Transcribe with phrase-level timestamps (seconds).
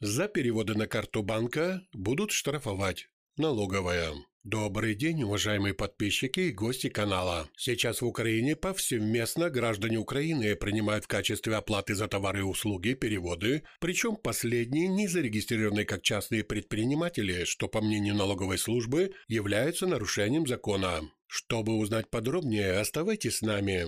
[0.00, 3.08] За переводы на карту банка будут штрафовать.
[3.36, 4.14] Налоговая.
[4.44, 7.50] Добрый день, уважаемые подписчики и гости канала.
[7.54, 13.62] Сейчас в Украине повсеместно граждане Украины принимают в качестве оплаты за товары и услуги переводы,
[13.78, 21.02] причем последние не зарегистрированы как частные предприниматели, что, по мнению налоговой службы, является нарушением закона.
[21.26, 23.84] Чтобы узнать подробнее, оставайтесь с нами.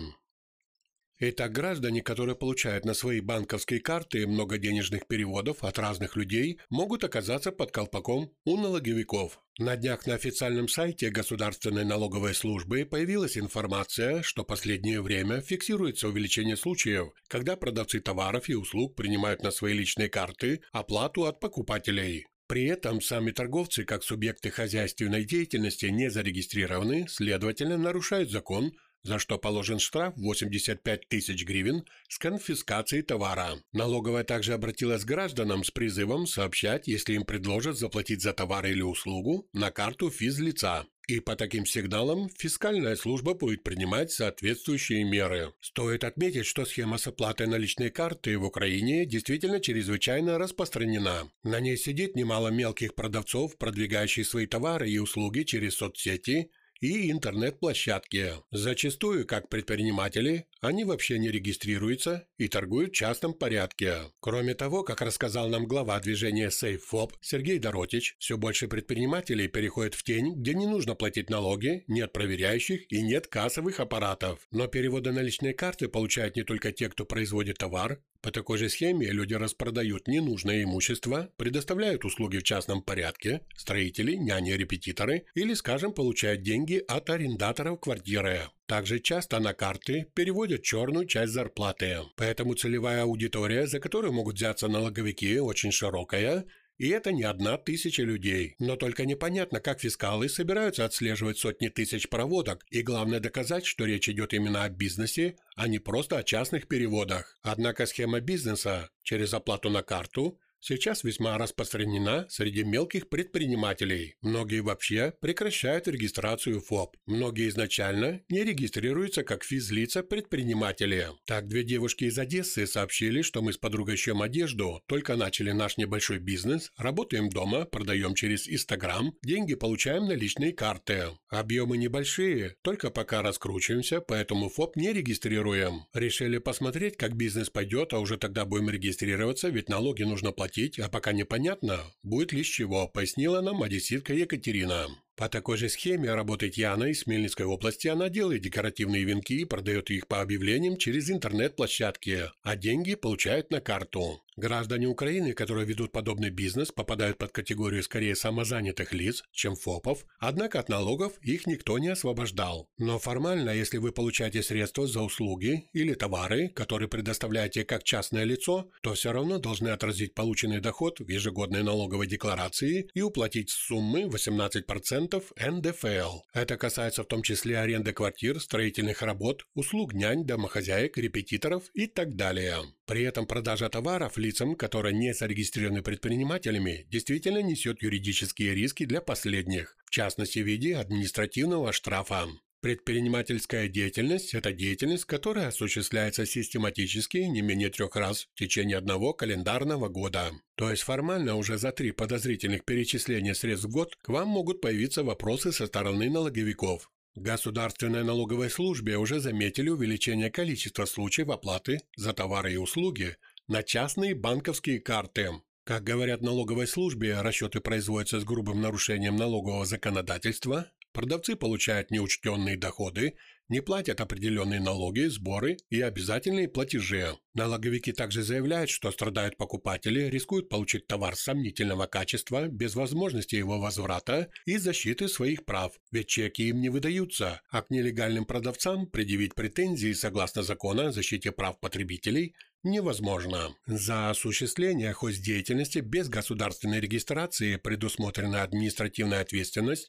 [1.24, 7.04] Итак, граждане, которые получают на свои банковские карты много денежных переводов от разных людей, могут
[7.04, 9.40] оказаться под колпаком у налоговиков.
[9.56, 16.56] На днях на официальном сайте Государственной налоговой службы появилась информация, что последнее время фиксируется увеличение
[16.56, 22.26] случаев, когда продавцы товаров и услуг принимают на свои личные карты оплату от покупателей.
[22.48, 28.72] При этом сами торговцы, как субъекты хозяйственной деятельности, не зарегистрированы, следовательно, нарушают закон,
[29.02, 33.58] за что положен штраф 85 тысяч гривен с конфискацией товара.
[33.72, 38.82] Налоговая также обратилась к гражданам с призывом сообщать, если им предложат заплатить за товар или
[38.82, 40.86] услугу на карту физлица.
[41.08, 45.52] И по таким сигналам фискальная служба будет принимать соответствующие меры.
[45.60, 51.28] Стоит отметить, что схема с оплатой наличной карты в Украине действительно чрезвычайно распространена.
[51.42, 56.50] На ней сидит немало мелких продавцов, продвигающих свои товары и услуги через соцсети–
[56.82, 58.32] и интернет-площадки.
[58.50, 64.10] Зачастую, как предприниматели, они вообще не регистрируются и торгуют в частном порядке.
[64.20, 70.02] Кроме того, как рассказал нам глава движения SafeFob Сергей Доротич, все больше предпринимателей переходят в
[70.02, 74.40] тень, где не нужно платить налоги, нет проверяющих и нет кассовых аппаратов.
[74.50, 79.10] Но переводы наличной карты получают не только те, кто производит товар, по такой же схеме
[79.10, 86.82] люди распродают ненужное имущество, предоставляют услуги в частном порядке, строители, няни-репетиторы или, скажем, получают деньги
[86.86, 88.42] от арендаторов квартиры.
[88.66, 91.98] Также часто на карты переводят черную часть зарплаты.
[92.16, 96.46] Поэтому целевая аудитория, за которую могут взяться налоговики, очень широкая
[96.82, 98.56] и это не одна тысяча людей.
[98.58, 102.66] Но только непонятно, как фискалы собираются отслеживать сотни тысяч проводок.
[102.70, 107.38] И главное доказать, что речь идет именно о бизнесе, а не просто о частных переводах.
[107.40, 114.14] Однако схема бизнеса через оплату на карту сейчас весьма распространена среди мелких предпринимателей.
[114.22, 116.96] Многие вообще прекращают регистрацию ФОП.
[117.06, 121.08] Многие изначально не регистрируются как физлица предприниматели.
[121.26, 125.76] Так, две девушки из Одессы сообщили, что мы с подругой шьем одежду, только начали наш
[125.76, 131.08] небольшой бизнес, работаем дома, продаем через Инстаграм, деньги получаем на личные карты.
[131.28, 135.86] Объемы небольшие, только пока раскручиваемся, поэтому ФОП не регистрируем.
[135.92, 140.78] Решили посмотреть, как бизнес пойдет, а уже тогда будем регистрироваться, ведь налоги нужно платить платить,
[140.78, 144.86] а пока непонятно, будет ли с чего, пояснила нам одесситка Екатерина.
[145.16, 147.88] По такой же схеме работает Яна из Хмельницкой области.
[147.88, 153.60] Она делает декоративные венки и продает их по объявлениям через интернет-площадки, а деньги получают на
[153.60, 154.20] карту.
[154.36, 160.58] Граждане Украины, которые ведут подобный бизнес, попадают под категорию скорее самозанятых лиц, чем ФОПов, однако
[160.58, 162.66] от налогов их никто не освобождал.
[162.78, 168.70] Но формально, если вы получаете средства за услуги или товары, которые предоставляете как частное лицо,
[168.82, 175.22] то все равно должны отразить полученный доход в ежегодной налоговой декларации и уплатить суммы 18%
[175.36, 176.20] НДФЛ.
[176.32, 182.16] Это касается в том числе аренды квартир, строительных работ, услуг нянь, домохозяек, репетиторов и так
[182.16, 182.56] далее.
[182.86, 189.76] При этом продажа товаров лицам, которые не зарегистрированы предпринимателями, действительно несет юридические риски для последних,
[189.84, 192.28] в частности в виде административного штрафа.
[192.62, 199.88] Предпринимательская деятельность– это деятельность, которая осуществляется систематически не менее трех раз в течение одного календарного
[199.88, 200.30] года.
[200.54, 205.02] То есть формально уже за три подозрительных перечисления средств в год к вам могут появиться
[205.02, 206.88] вопросы со стороны налоговиков.
[207.16, 213.16] Государственной налоговой службе уже заметили увеличение количества случаев оплаты за товары и услуги
[213.48, 215.30] на частные банковские карты.
[215.64, 223.14] Как говорят налоговой службе, расчеты производятся с грубым нарушением налогового законодательства, продавцы получают неучтенные доходы
[223.52, 227.18] не платят определенные налоги, сборы и обязательные платежи.
[227.34, 234.30] Налоговики также заявляют, что страдают покупатели, рискуют получить товар сомнительного качества без возможности его возврата
[234.46, 239.92] и защиты своих прав, ведь чеки им не выдаются, а к нелегальным продавцам предъявить претензии
[239.92, 243.54] согласно закона о защите прав потребителей невозможно.
[243.66, 249.88] За осуществление деятельности без государственной регистрации предусмотрена административная ответственность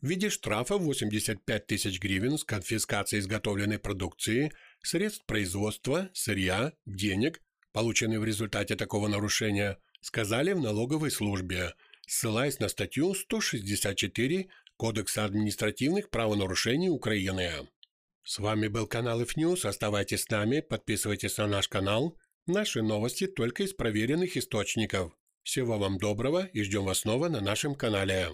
[0.00, 4.52] в виде штрафа 85 тысяч гривен с конфискацией изготовленной продукции,
[4.82, 7.40] средств производства, сырья, денег,
[7.72, 11.74] полученных в результате такого нарушения, сказали в налоговой службе,
[12.06, 17.68] ссылаясь на статью 164 Кодекса административных правонарушений Украины.
[18.24, 19.66] С вами был канал IFNews.
[19.66, 22.16] Оставайтесь с нами, подписывайтесь на наш канал.
[22.46, 25.12] Наши новости только из проверенных источников.
[25.42, 28.30] Всего вам доброго и ждем вас снова на нашем канале.